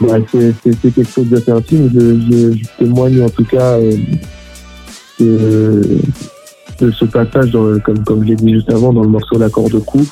Ouais, 0.01 0.23
c'est 0.33 0.53
c'est- 0.65 0.91
quelque 0.95 1.09
chose 1.09 1.27
d'assez 1.29 1.51
intime. 1.53 1.91
Je, 1.95 2.57
témoigne 2.79 3.23
en 3.23 3.29
tout 3.29 3.45
cas 3.45 3.79
euh, 3.79 3.97
de, 5.21 6.01
de 6.81 6.91
ce 6.91 7.05
passage, 7.05 7.53
comme, 7.85 8.03
comme 8.05 8.23
je 8.25 8.29
l'ai 8.31 8.35
dit 8.37 8.55
juste 8.55 8.71
avant, 8.73 8.93
dans 8.93 9.03
le 9.03 9.09
morceau 9.09 9.39
L'accord 9.39 9.71
de 9.71 9.79
cou, 9.79 10.05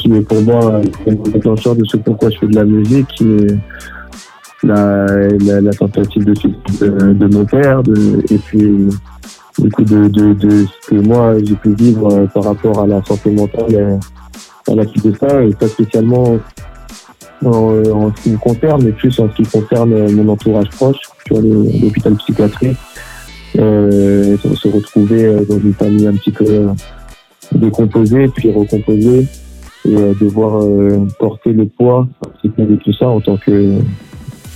qui 0.00 0.12
est 0.12 0.20
pour 0.20 0.40
moi 0.42 0.80
le 1.06 1.14
déclencheur 1.32 1.74
de 1.76 1.84
ce 1.84 1.96
pourquoi 1.96 2.30
je 2.30 2.38
fais 2.38 2.46
de 2.46 2.56
la 2.56 2.64
musique, 2.64 3.22
la, 4.62 5.06
tentative 5.78 6.24
de 6.24 6.34
de, 6.80 7.12
de 7.12 7.26
mon 7.34 7.44
père, 7.44 7.82
et 8.30 8.38
puis 8.38 8.88
du 9.58 9.70
coup 9.70 9.82
de, 9.84 10.08
ce 10.82 10.88
que 10.90 10.94
moi 10.96 11.34
j'ai 11.42 11.54
pu 11.56 11.74
vivre 11.74 12.12
euh, 12.12 12.26
par 12.26 12.44
rapport 12.44 12.80
à 12.80 12.86
la 12.86 13.02
santé 13.04 13.30
mentale 13.30 13.74
euh, 13.74 13.96
à 14.70 14.74
la 14.74 14.86
suite 14.86 15.06
de 15.06 15.14
ça, 15.18 15.42
et 15.42 15.50
pas 15.54 15.68
spécialement 15.68 16.38
en, 17.44 18.12
ce 18.16 18.22
qui 18.22 18.30
me 18.30 18.38
concerne, 18.38 18.82
mais 18.84 18.92
plus 18.92 19.18
en 19.20 19.28
ce 19.30 19.36
qui 19.36 19.42
concerne 19.44 19.92
euh, 19.92 20.10
mon 20.12 20.28
entourage 20.28 20.68
proche, 20.70 20.96
le- 21.30 21.80
l'hôpital 21.82 22.14
psychiatrique. 22.16 22.76
Euh, 23.58 24.36
se 24.36 24.68
retrouver 24.68 25.24
euh, 25.24 25.44
dans 25.48 25.58
une 25.58 25.72
famille 25.72 26.06
un 26.06 26.12
petit 26.12 26.30
peu 26.30 26.44
euh, 26.46 26.68
décomposée, 27.52 28.28
puis 28.28 28.52
recomposée, 28.52 29.26
et 29.88 29.96
euh, 29.96 30.14
devoir 30.20 30.62
euh, 30.62 31.06
porter 31.18 31.52
le 31.52 31.66
poids 31.66 32.06
de 32.44 32.76
tout 32.76 32.92
ça 32.92 33.08
en 33.08 33.20
tant 33.20 33.36
que, 33.36 33.78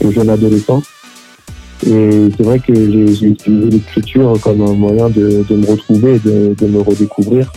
que 0.01 0.11
jeune 0.11 0.31
adolescent. 0.31 0.83
Et 1.87 2.29
c'est 2.37 2.45
vrai 2.45 2.61
que 2.61 2.75
j'ai 2.75 3.27
utilisé 3.27 3.71
l'écriture 3.71 4.39
comme 4.41 4.61
un 4.61 4.75
moyen 4.75 5.09
de, 5.09 5.45
me 5.51 5.67
retrouver, 5.67 6.21
de, 6.21 6.67
me 6.67 6.81
redécouvrir 6.81 7.53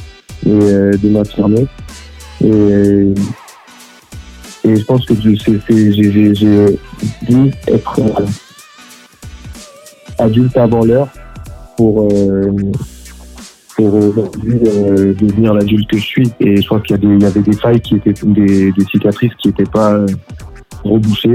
et 0.45 0.49
euh, 0.49 0.97
de 0.97 1.09
m'affirmer. 1.09 1.67
Et 4.65 4.75
je 4.75 4.83
pense 4.85 5.05
que 5.05 5.13
j'ai 5.13 6.31
dû 6.31 7.51
être 7.67 7.99
euh, 7.99 8.25
adulte 10.17 10.57
avant 10.57 10.83
l'heure 10.83 11.09
pour, 11.77 12.07
euh, 12.11 12.51
pour 13.75 13.93
aujourd'hui 13.93 14.57
euh, 14.65 15.13
devenir 15.13 15.53
l'adulte 15.53 15.89
que 15.89 15.97
je 15.97 16.03
suis. 16.03 16.31
Et 16.39 16.61
je 16.61 16.65
crois 16.65 16.79
qu'il 16.79 16.97
y, 16.97 17.25
avait 17.25 17.41
des 17.41 17.55
failles 17.55 17.81
qui 17.81 17.95
étaient 17.95 18.13
des, 18.23 18.73
cicatrices 18.91 19.33
qui 19.35 19.49
n'étaient 19.49 19.69
pas 19.69 19.93
euh, 19.93 20.07
rebouchées. 20.83 21.33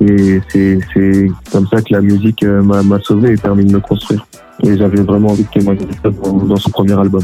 Et 0.00 0.40
c'est 0.52 1.28
comme 1.52 1.66
ça 1.68 1.80
que 1.80 1.92
la 1.92 2.00
musique 2.00 2.42
euh, 2.42 2.62
m'a 2.62 3.00
sauvé 3.00 3.32
et 3.32 3.36
permis 3.36 3.64
de 3.64 3.72
me 3.72 3.80
construire. 3.80 4.26
Et 4.64 4.76
j'avais 4.76 5.02
vraiment 5.02 5.28
envie 5.28 5.44
de 5.44 5.48
témoigner 5.48 5.86
ça 6.02 6.10
dans, 6.10 6.32
dans 6.32 6.56
son 6.56 6.70
premier 6.70 6.98
album. 6.98 7.22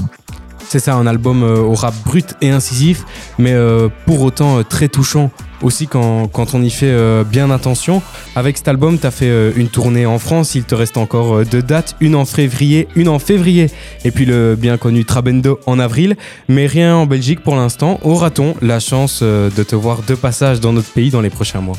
C'est 0.61 0.78
ça, 0.78 0.95
un 0.95 1.07
album 1.07 1.42
au 1.42 1.73
rap 1.73 1.95
brut 2.04 2.37
et 2.42 2.50
incisif, 2.50 3.07
mais 3.38 3.57
pour 4.04 4.21
autant 4.21 4.62
très 4.64 4.88
touchant 4.88 5.30
aussi 5.62 5.86
quand, 5.86 6.28
quand 6.28 6.54
on 6.54 6.62
y 6.62 6.70
fait 6.70 6.90
euh, 6.90 7.24
bien 7.24 7.50
attention. 7.50 8.02
Avec 8.36 8.56
cet 8.56 8.68
album, 8.68 8.98
tu 8.98 9.06
as 9.06 9.10
fait 9.10 9.28
euh, 9.28 9.52
une 9.56 9.68
tournée 9.68 10.06
en 10.06 10.18
France, 10.18 10.54
il 10.54 10.64
te 10.64 10.74
reste 10.74 10.96
encore 10.96 11.36
euh, 11.36 11.44
deux 11.44 11.62
dates, 11.62 11.96
une 12.00 12.14
en 12.14 12.24
février, 12.24 12.88
une 12.96 13.08
en 13.08 13.18
février, 13.18 13.70
et 14.04 14.10
puis 14.10 14.24
le 14.24 14.56
bien 14.56 14.76
connu 14.76 15.04
Trabendo 15.04 15.58
en 15.66 15.78
avril, 15.78 16.16
mais 16.48 16.66
rien 16.66 16.96
en 16.96 17.06
Belgique 17.06 17.42
pour 17.42 17.56
l'instant. 17.56 17.98
Aura-t-on 18.02 18.54
la 18.62 18.80
chance 18.80 19.20
euh, 19.22 19.50
de 19.56 19.62
te 19.62 19.74
voir 19.74 20.02
de 20.06 20.14
passage 20.14 20.60
dans 20.60 20.72
notre 20.72 20.90
pays 20.90 21.10
dans 21.10 21.20
les 21.20 21.30
prochains 21.30 21.60
mois? 21.60 21.76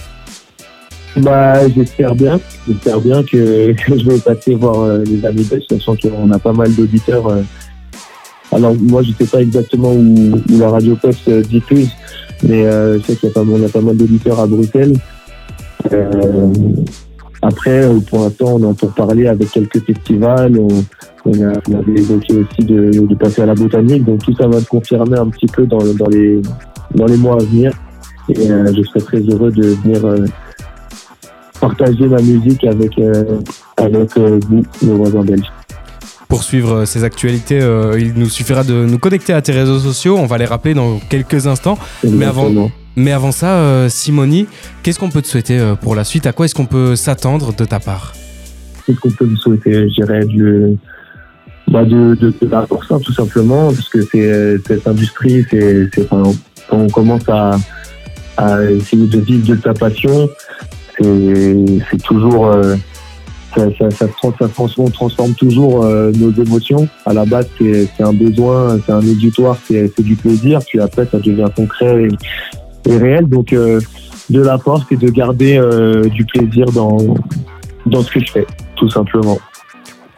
Bah, 1.17 1.67
j'espère 1.69 2.15
bien. 2.15 2.39
J'espère 2.67 2.99
bien 3.01 3.23
que, 3.23 3.73
que 3.85 3.97
je 3.97 4.05
vais 4.05 4.19
passer 4.19 4.55
voir 4.55 4.81
euh, 4.81 5.03
les 5.05 5.25
amis 5.25 5.43
belges, 5.43 5.65
sachant 5.69 5.95
qu'on 5.95 6.31
a 6.31 6.39
pas 6.39 6.53
mal 6.53 6.73
d'auditeurs. 6.75 7.43
Alors, 8.51 8.75
moi, 8.75 9.03
je 9.03 9.11
sais 9.11 9.29
pas 9.29 9.41
exactement 9.41 9.91
où, 9.91 10.41
où 10.49 10.59
la 10.59 10.69
radio 10.69 10.95
Post 10.95 11.27
euh, 11.27 11.41
diffuse, 11.41 11.89
mais 12.43 12.65
euh, 12.65 12.99
je 12.99 13.05
sais 13.05 13.15
qu'il 13.15 13.29
y 13.29 13.31
a 13.31 13.35
pas 13.35 13.43
mal, 13.43 13.61
on 13.61 13.65
a 13.65 13.69
pas 13.69 13.81
mal 13.81 13.97
d'auditeurs 13.97 14.39
à 14.39 14.47
Bruxelles. 14.47 14.93
Euh, 15.91 16.51
après, 17.41 17.83
euh, 17.83 17.99
pour 18.09 18.19
l'instant, 18.19 18.55
on 18.55 18.59
est 18.59 18.65
en 18.65 18.73
pour 18.73 18.91
parler 18.93 19.27
avec 19.27 19.49
quelques 19.51 19.83
festivals. 19.85 20.57
On, 20.57 20.67
on, 21.25 21.33
a, 21.47 21.53
on 21.69 21.79
avait 21.79 21.99
évoqué 21.99 22.33
aussi 22.35 22.65
de, 22.65 22.91
de 22.91 23.15
passer 23.15 23.41
à 23.41 23.45
la 23.45 23.55
botanique. 23.55 24.05
Donc, 24.05 24.23
tout 24.23 24.35
ça 24.35 24.47
va 24.47 24.59
se 24.59 24.67
confirmer 24.67 25.17
un 25.17 25.27
petit 25.27 25.47
peu 25.47 25.65
dans, 25.65 25.83
dans, 25.93 26.09
les, 26.09 26.41
dans 26.95 27.05
les 27.05 27.17
mois 27.17 27.35
à 27.35 27.43
venir. 27.43 27.71
Et 28.29 28.47
je 28.47 28.83
serai 28.83 29.01
très 29.01 29.19
heureux 29.21 29.51
de 29.51 29.75
venir 29.83 30.01
partager 31.59 32.07
ma 32.07 32.21
musique 32.21 32.63
avec, 32.63 32.97
euh, 32.99 33.39
avec 33.77 34.17
euh, 34.17 34.39
vous, 34.49 34.63
nos 34.81 34.95
voisins 34.95 35.23
belges. 35.23 35.51
Pour 36.29 36.43
suivre 36.43 36.71
euh, 36.81 36.85
ces 36.85 37.03
actualités, 37.03 37.59
euh, 37.59 37.97
il 37.99 38.13
nous 38.13 38.29
suffira 38.29 38.63
de 38.63 38.85
nous 38.85 38.99
connecter 38.99 39.33
à 39.33 39.41
tes 39.41 39.51
réseaux 39.51 39.79
sociaux, 39.79 40.15
on 40.15 40.27
va 40.27 40.37
les 40.37 40.45
rappeler 40.45 40.75
dans 40.75 40.99
quelques 41.09 41.47
instants. 41.47 41.75
Mais 42.03 42.23
avant- 42.23 42.43
Exactement. 42.43 42.71
Mais 42.95 43.11
avant 43.13 43.31
ça, 43.31 43.55
euh, 43.55 43.89
Simoni, 43.89 44.45
qu'est-ce 44.83 44.99
qu'on 44.99 45.09
peut 45.09 45.23
te 45.23 45.27
souhaiter 45.27 45.59
pour 45.81 45.95
la 45.95 46.03
suite? 46.03 46.27
À 46.27 46.31
quoi 46.31 46.45
est-ce 46.45 46.53
qu'on 46.53 46.67
peut 46.67 46.95
s'attendre 46.95 47.51
de 47.55 47.65
ta 47.65 47.79
part? 47.79 48.13
Qu'est-ce 48.85 48.99
qu'on 48.99 49.09
peut 49.09 49.25
me 49.25 49.35
souhaiter? 49.37 49.89
Je 49.89 49.93
dirais 50.01 50.23
de, 50.25 50.75
bah 51.67 51.83
de, 51.83 52.13
de, 52.13 52.29
de 52.41 52.47
la 52.47 52.67
force, 52.67 52.91
hein, 52.91 52.99
tout 53.03 53.13
simplement, 53.13 53.73
parce 53.73 53.89
que 53.89 54.01
c'est, 54.11 54.57
cette 54.67 54.87
industrie, 54.87 55.43
c'est, 55.49 55.89
quand 56.11 56.33
on 56.71 56.87
commence 56.89 57.27
à, 57.27 57.57
à 58.37 58.63
essayer 58.65 59.07
de 59.07 59.19
vivre 59.19 59.47
de 59.55 59.59
sa 59.63 59.73
passion, 59.73 60.29
c'est, 60.99 61.65
c'est 61.89 62.03
toujours, 62.03 62.47
euh, 62.53 62.75
ça, 63.55 63.67
ça, 63.77 63.89
ça, 63.91 64.07
ça 64.39 64.47
transforme, 64.47 64.91
transforme 64.91 65.33
toujours 65.33 65.83
euh, 65.83 66.11
nos 66.15 66.31
émotions. 66.31 66.87
À 67.05 67.13
la 67.13 67.25
base, 67.25 67.47
c'est, 67.57 67.89
un 67.99 68.13
besoin, 68.13 68.79
c'est 68.85 68.91
un 68.91 68.99
auditoire, 68.99 69.57
c'est, 69.67 70.01
du 70.01 70.15
plaisir, 70.15 70.59
puis 70.67 70.79
après, 70.79 71.07
ça 71.11 71.19
devient 71.19 71.47
concret 71.55 72.03
et, 72.03 72.89
et 72.89 72.97
réel. 72.97 73.27
Donc, 73.27 73.53
euh, 73.53 73.79
de 74.29 74.41
la 74.41 74.57
force 74.59 74.83
et 74.91 74.97
de 74.97 75.09
garder 75.09 75.57
euh, 75.57 76.07
du 76.09 76.23
plaisir 76.25 76.65
dans, 76.67 76.97
dans 77.87 78.03
ce 78.03 78.11
que 78.11 78.19
je 78.19 78.31
fais 78.31 78.45
tout 78.75 78.89
simplement. 78.89 79.39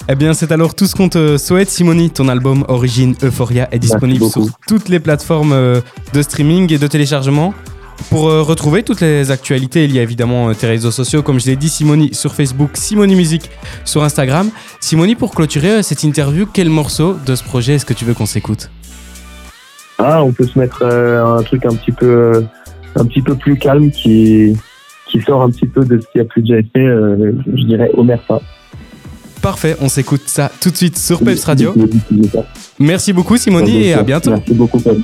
Eh 0.09 0.15
bien, 0.15 0.33
c'est 0.33 0.51
alors 0.51 0.75
tout 0.75 0.85
ce 0.85 0.95
qu'on 0.95 1.07
te 1.09 1.37
souhaite, 1.37 1.69
Simoni. 1.69 2.09
Ton 2.09 2.27
album 2.27 2.65
Origine 2.67 3.15
Euphoria 3.23 3.69
est 3.71 3.79
disponible 3.79 4.25
sur 4.25 4.45
toutes 4.67 4.89
les 4.89 4.99
plateformes 4.99 5.55
de 6.13 6.21
streaming 6.21 6.73
et 6.73 6.77
de 6.77 6.87
téléchargement. 6.87 7.53
Pour 8.09 8.29
euh, 8.29 8.41
retrouver 8.41 8.83
toutes 8.83 9.01
les 9.01 9.31
actualités, 9.31 9.85
il 9.85 9.93
y 9.93 9.99
a 9.99 10.01
évidemment 10.01 10.49
euh, 10.49 10.53
tes 10.53 10.67
réseaux 10.67 10.91
sociaux, 10.91 11.21
comme 11.21 11.39
je 11.39 11.45
l'ai 11.45 11.55
dit, 11.55 11.69
Simoni 11.69 12.13
sur 12.13 12.33
Facebook, 12.33 12.71
Simoni 12.73 13.15
Musique 13.15 13.49
sur 13.85 14.03
Instagram. 14.03 14.49
Simoni, 14.79 15.15
pour 15.15 15.33
clôturer 15.33 15.71
euh, 15.71 15.81
cette 15.81 16.03
interview, 16.03 16.45
quel 16.51 16.69
morceau 16.69 17.15
de 17.25 17.35
ce 17.35 17.43
projet 17.43 17.75
est-ce 17.75 17.85
que 17.85 17.93
tu 17.93 18.05
veux 18.05 18.13
qu'on 18.13 18.25
s'écoute? 18.25 18.69
Ah, 19.97 20.23
on 20.23 20.31
peut 20.31 20.47
se 20.47 20.57
mettre 20.57 20.83
un 20.83 21.43
truc 21.43 21.65
un 21.65 21.75
petit 21.75 21.91
peu, 21.91 22.43
un 22.95 23.05
petit 23.05 23.21
peu 23.21 23.35
plus 23.35 23.55
calme 23.57 23.91
qui, 23.91 24.57
qui 25.07 25.21
sort 25.21 25.43
un 25.43 25.51
petit 25.51 25.67
peu 25.67 25.85
de 25.85 25.99
ce 25.99 26.05
qui 26.11 26.19
a 26.19 26.25
plus 26.25 26.41
déjà 26.41 26.57
été, 26.57 26.79
je 26.79 27.63
dirais 27.65 27.91
Omerta. 27.93 28.41
Parfait, 29.43 29.77
on 29.79 29.89
s'écoute 29.89 30.23
ça 30.25 30.51
tout 30.59 30.71
de 30.71 30.77
suite 30.77 30.97
sur 30.97 31.19
Peps 31.19 31.43
Radio. 31.45 31.75
Merci 32.79 33.13
beaucoup, 33.13 33.37
Simoni, 33.37 33.83
et 33.83 33.93
à 33.93 34.01
bientôt. 34.01 34.31
Merci 34.31 34.53
beaucoup. 34.55 34.79
Pep. 34.79 34.97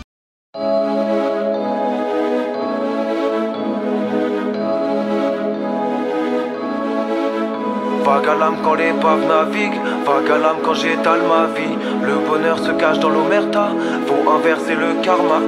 Vague 8.07 8.29
à 8.29 8.51
quand 8.63 8.75
l'épave 8.75 9.27
navigue, 9.27 9.81
vague 10.05 10.31
à 10.31 10.37
l'âme 10.37 10.59
quand 10.63 10.75
j'étale 10.75 11.23
ma 11.27 11.47
vie. 11.47 11.75
Le 12.01 12.15
bonheur 12.25 12.57
se 12.57 12.71
cache 12.71 12.99
dans 12.99 13.09
l'omerta, 13.09 13.67
faut 14.07 14.31
inverser 14.31 14.75
le 14.75 15.03
karma. 15.03 15.41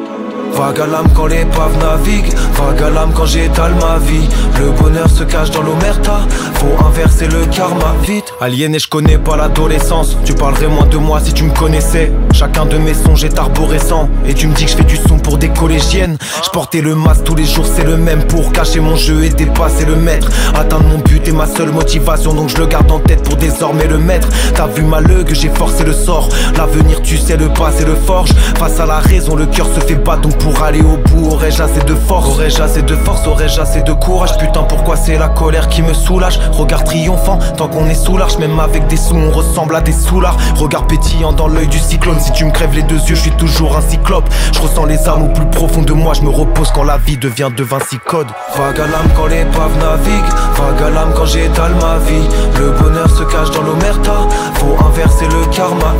Vague 0.54 0.82
à 0.82 0.88
l'âme 0.88 1.08
quand 1.16 1.28
l'épave 1.28 1.78
navigue, 1.80 2.34
vague 2.54 2.82
à 2.82 2.90
l'âme 2.90 3.12
quand 3.16 3.26
j'étale 3.26 3.74
ma 3.76 3.98
vie. 3.98 4.28
Le 4.60 4.72
bonheur 4.72 5.10
se 5.10 5.24
cache 5.24 5.52
dans 5.52 5.62
l'omerta, 5.62 6.20
faut 6.56 6.86
inverser 6.86 7.28
le 7.28 7.46
karma. 7.46 7.96
Vite, 8.04 8.34
aliéné, 8.42 8.80
je 8.80 8.88
connais 8.88 9.18
pas 9.18 9.38
l'adolescence. 9.38 10.18
Tu 10.26 10.34
parlerais 10.34 10.68
moins 10.68 10.86
de 10.86 10.98
moi 10.98 11.20
si 11.24 11.34
tu 11.34 11.44
me 11.44 11.54
connaissais. 11.54 12.12
Chacun 12.34 12.66
de 12.66 12.78
mes 12.78 12.94
songes 12.94 13.24
est 13.24 13.38
arborescent. 13.38 14.10
Et 14.28 14.34
tu 14.34 14.48
me 14.48 14.54
dis 14.54 14.66
que 14.66 14.72
je 14.72 14.78
fais 14.78 14.84
du 14.84 14.98
son 14.98 15.18
pour 15.18 15.38
des 15.38 15.50
collégiennes. 15.50 16.18
Je 16.44 16.50
portais 16.50 16.82
le 16.82 16.96
masque 16.96 17.24
tous 17.24 17.36
les 17.36 17.46
jours, 17.46 17.66
c'est 17.66 17.86
le 17.86 17.98
même 17.98 18.24
pour 18.24 18.52
cacher 18.52 18.80
mon 18.80 18.96
jeu 18.96 19.24
et 19.24 19.30
dépasser 19.30 19.86
le 19.86 19.96
maître. 19.96 20.30
Atteindre 20.56 20.88
mon 20.88 20.98
but 20.98 21.28
est 21.28 21.32
ma 21.32 21.48
seule 21.48 21.72
motivation, 21.72 22.34
donc 22.34 22.50
je 22.50 22.58
le 22.58 22.66
garde 22.66 22.92
en 22.92 23.00
tête 23.00 23.24
pour 23.24 23.36
désormais 23.38 23.88
le 23.88 23.98
mettre. 23.98 24.28
T'as 24.56 24.68
vu 24.68 24.84
ma 24.84 25.00
que 25.00 25.34
j'ai 25.34 25.50
forcé 25.50 25.84
le 25.84 25.94
sort. 25.94 26.30
L'avenir, 26.58 27.02
tu 27.02 27.18
sais 27.18 27.38
le 27.38 27.50
passé 27.50 27.86
le 27.86 27.96
forge. 27.96 28.32
Face 28.58 28.80
à 28.80 28.86
la 28.86 29.00
raison, 29.00 29.36
le 29.36 29.46
cœur 29.46 29.68
se 29.74 29.80
fait 29.80 29.96
battre, 29.96 30.22
donc 30.22 30.38
pour 30.40 30.64
aller 30.64 30.82
au 30.82 30.98
bout, 30.98 31.32
aurais-je 31.32 31.62
assez 31.62 31.82
de 31.82 31.96
force? 31.96 32.28
Aurais-je 32.28 32.62
assez 32.62 32.82
de 32.82 32.96
force, 32.96 33.26
aurais-je 33.28 33.60
assez 33.62 33.82
de 33.82 33.94
courage? 33.94 34.38
Putain, 34.38 34.64
pourquoi 34.64 34.96
c'est 34.96 35.18
la 35.18 35.30
colère 35.30 35.68
qui 35.70 35.82
me 35.82 35.94
soulage? 35.94 36.40
Regard 36.52 36.84
triomphant, 36.84 37.40
tant 37.58 37.68
qu'on 37.68 37.86
est 37.88 37.96
sous 37.96 38.18
même 38.40 38.60
avec 38.60 38.88
des 38.88 38.98
sous, 38.98 39.16
on 39.16 39.32
ressemble 39.32 39.76
à 39.76 39.82
des 39.82 39.94
soulards. 39.94 40.38
Regard 40.56 40.88
pétillant 40.88 41.34
dans 41.34 41.48
l'œil 41.48 41.68
du 41.68 41.80
cyclone, 41.80 42.20
si 42.20 42.32
tu 42.32 42.46
me 42.46 42.52
crèves 42.52 42.74
les 42.74 42.84
deux 42.84 42.96
yeux, 42.96 43.16
je 43.16 43.22
suis 43.22 43.32
toujours 43.32 43.78
un 43.78 43.82
cyclope. 43.82 44.30
Je 44.54 44.60
ressens 44.60 44.86
les 44.86 45.08
âmes 45.08 45.24
au 45.24 45.30
plus 45.30 45.46
profond 45.48 45.82
de 45.82 45.94
moi, 45.94 46.14
je 46.14 46.22
me 46.22 46.30
repose 46.30 46.72
quand 46.72 46.84
la 46.84 46.98
vie 46.98 47.18
devient 47.18 47.50
de 47.56 47.64
Vinci 47.64 47.98
Code. 48.06 48.28
Vague 48.58 48.80
à 48.80 48.88
l'âme 48.88 49.10
quand 49.16 49.28
l'épave 49.28 49.78
navigue, 49.78 50.30
vague 50.56 50.88
à 50.88 50.90
l'âme 50.90 51.14
quand 51.16 51.26
j'étale 51.26 51.74
ma 51.76 51.98
vie. 52.00 52.28
Le 52.60 52.72
bonheur 52.72 53.10
se 53.10 53.24
cache 53.24 53.52
dans 53.52 53.64
l'omerta, 53.64 54.28
faut 54.56 54.76
inverser 54.86 55.26
le 55.26 55.46
karma. 55.56 55.94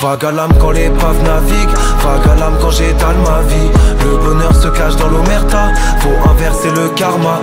Vague 0.00 0.24
à 0.24 0.32
l'âme 0.32 0.52
quand 0.60 0.70
l'épave 0.70 1.22
navigue, 1.22 1.68
vague 2.02 2.28
à 2.30 2.34
l'âme 2.34 2.56
quand 2.60 2.70
j'étale 2.70 3.16
ma 3.24 3.40
vie. 3.42 3.70
Le 4.04 4.16
bonheur 4.18 4.54
se 4.54 4.68
cache 4.68 4.96
dans 4.96 5.08
l'omerta, 5.08 5.68
faut 6.00 6.30
inverser 6.30 6.70
le 6.70 6.88
karma. 6.90 7.40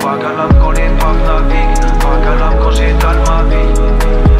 Vague 0.00 0.24
à 0.24 0.36
l'âme 0.36 0.58
quand 0.60 0.70
l'épave 0.72 1.16
navigue, 1.26 1.78
vague 2.00 2.26
à 2.26 2.34
l'âme 2.40 2.58
quand 2.62 2.70
j'étale 2.72 3.18
ma 3.26 3.42
vie. 3.48 4.33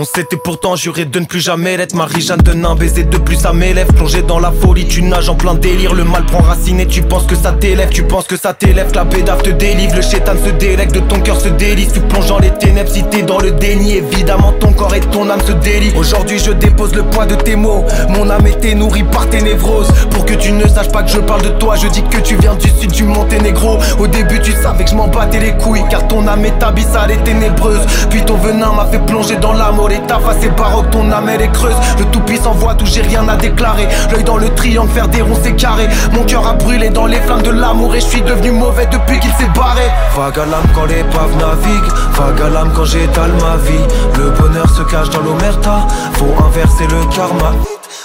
On 0.00 0.04
s'était 0.04 0.36
pourtant 0.36 0.76
juré 0.76 1.06
de 1.06 1.18
ne 1.18 1.24
plus 1.24 1.40
jamais 1.40 1.76
l'être 1.76 1.96
Marie-Jeanne 1.96 2.40
donne 2.40 2.64
un 2.64 2.76
baiser 2.76 3.02
de 3.02 3.18
plus 3.18 3.44
à 3.44 3.52
mes 3.52 3.74
lèvres 3.74 3.92
Plongé 3.94 4.22
dans 4.22 4.38
la 4.38 4.52
folie, 4.52 4.86
tu 4.86 5.02
nages 5.02 5.28
en 5.28 5.34
plein 5.34 5.54
délire 5.54 5.92
Le 5.92 6.04
mal 6.04 6.24
prend 6.24 6.38
racine 6.38 6.78
et 6.78 6.86
tu 6.86 7.02
penses 7.02 7.26
que 7.26 7.34
ça 7.34 7.50
t'élève 7.50 7.88
Tu 7.88 8.04
penses 8.04 8.28
que 8.28 8.36
ça 8.36 8.54
t'élève, 8.54 8.92
la 8.94 9.02
bédave 9.02 9.42
te 9.42 9.50
délivre 9.50 9.96
Le 9.96 10.02
chétan 10.02 10.34
se 10.36 10.50
délègue, 10.50 10.92
de 10.92 11.00
ton 11.00 11.18
cœur 11.18 11.40
se 11.40 11.48
délise 11.48 11.90
Tu 11.92 11.98
plonges 11.98 12.28
dans 12.28 12.38
les 12.38 12.50
ténèbres 12.50 12.88
si 12.92 13.02
t'es 13.02 13.22
dans 13.22 13.40
le 13.40 13.50
déni 13.50 13.96
Évidemment 13.96 14.52
ton 14.60 14.72
corps 14.72 14.94
et 14.94 15.00
ton 15.00 15.28
âme 15.28 15.40
se 15.44 15.50
délient. 15.50 15.92
Aujourd'hui 15.96 16.38
je 16.38 16.52
dépose 16.52 16.94
le 16.94 17.02
poids 17.02 17.26
de 17.26 17.34
tes 17.34 17.56
mots 17.56 17.84
Mon 18.08 18.30
âme 18.30 18.46
était 18.46 18.76
nourrie 18.76 19.02
par 19.02 19.28
tes 19.28 19.42
névroses. 19.42 19.90
Pour 20.12 20.24
que 20.24 20.34
tu 20.34 20.52
ne 20.52 20.68
saches 20.68 20.92
pas 20.92 21.02
que 21.02 21.10
je 21.10 21.18
parle 21.18 21.42
de 21.42 21.50
toi 21.58 21.74
Je 21.74 21.88
dis 21.88 22.04
que 22.04 22.18
tu 22.18 22.36
viens 22.36 22.54
du 22.54 22.70
sud 22.70 22.92
du 22.92 23.02
Monténégro. 23.02 23.78
Au 23.98 24.06
début 24.06 24.38
tu 24.42 24.52
savais 24.52 24.84
que 24.84 24.90
je 24.90 24.94
m'en 24.94 25.08
battais 25.08 25.40
les 25.40 25.56
couilles 25.56 25.82
Car 25.90 26.06
ton 26.06 26.24
âme 26.28 26.44
est 26.44 26.62
abyssale 26.62 27.10
et 27.10 27.16
ténébreuse 27.24 27.84
Puis 28.10 28.24
ton 28.24 28.36
venin 28.36 28.72
m'a 28.72 28.86
fait 28.86 29.04
plonger 29.04 29.34
dans 29.38 29.54
l'amour 29.54 29.87
et 29.90 30.00
ta 30.06 30.18
face 30.18 30.44
est 30.44 30.56
baroque, 30.56 30.90
ton 30.90 31.10
âme 31.10 31.28
elle 31.28 31.42
est 31.42 31.52
creuse. 31.52 31.76
Le 31.98 32.04
tout-puissant 32.06 32.52
voit 32.52 32.74
tout, 32.74 32.86
j'ai 32.86 33.02
rien 33.02 33.26
à 33.28 33.36
déclarer. 33.36 33.88
L'œil 34.10 34.24
dans 34.24 34.36
le 34.36 34.48
triangle, 34.50 34.90
faire 34.90 35.08
des 35.08 35.22
ronds 35.22 35.38
c'est 35.42 35.54
carré. 35.54 35.88
Mon 36.12 36.24
cœur 36.24 36.46
a 36.46 36.54
brûlé 36.54 36.90
dans 36.90 37.06
les 37.06 37.20
flammes 37.20 37.42
de 37.42 37.50
l'amour 37.50 37.94
Et 37.94 38.00
je 38.00 38.06
suis 38.06 38.22
devenu 38.22 38.50
mauvais 38.52 38.86
depuis 38.86 39.18
qu'il 39.20 39.32
s'est 39.32 39.50
barré. 39.54 39.84
Vague 40.16 40.38
à 40.38 40.46
l'âme 40.46 40.66
quand 40.74 40.84
l'épave 40.84 41.36
navigue 41.38 41.92
Vague 42.12 42.40
à 42.42 42.48
l'âme 42.50 42.72
quand 42.74 42.84
j'étale 42.84 43.32
ma 43.32 43.56
vie. 43.56 43.84
Le 44.16 44.30
bonheur 44.30 44.68
se 44.70 44.82
cache 44.82 45.10
dans 45.10 45.20
l'omerta. 45.20 45.86
Faut 46.14 46.34
inverser 46.44 46.86
le 46.86 47.04
karma. 47.14 47.52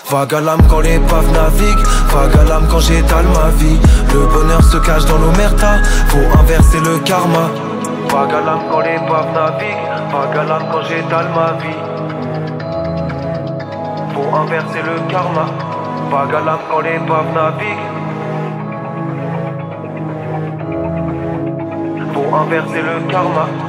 Vague 0.09 0.33
à 0.33 0.41
l'âme 0.41 0.61
quand 0.69 0.79
l'épave 0.79 1.31
navigue 1.31 1.85
Vague 2.09 2.39
à 2.39 2.49
l'âme 2.49 2.67
quand 2.69 2.79
j'étale 2.79 3.25
ma 3.25 3.49
vie. 3.57 3.79
Le 4.13 4.25
bonheur 4.27 4.63
se 4.63 4.77
cache 4.77 5.05
dans 5.05 5.17
l'omerta. 5.17 5.77
Faut 6.09 6.39
inverser 6.39 6.79
le 6.79 6.99
karma. 6.99 7.49
Vague 8.09 8.31
à 8.31 8.45
l'âme 8.45 8.63
quand 8.71 8.79
l'épave 8.79 9.33
navigue 9.33 9.92
Vague 10.13 10.37
à 10.37 10.59
quand 10.71 10.83
j'étale 10.83 11.29
ma 11.33 11.53
vie 11.53 11.81
Faut 14.13 14.35
inverser 14.35 14.81
le 14.83 15.09
karma. 15.09 15.45
Vague 16.11 16.35
à 16.35 16.59
quand 16.69 16.81
l'épave 16.81 17.33
navigue 17.33 17.85
Faut 22.13 22.35
inverser 22.35 22.81
le 22.83 23.11
karma 23.11 23.62